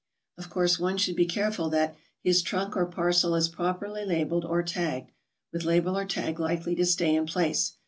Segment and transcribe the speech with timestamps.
[0.39, 4.63] Of course one should be careful that his trunk or parcel is properly labelled or
[4.63, 5.11] tagged,
[5.53, 7.73] with label or tag likely to stay in place.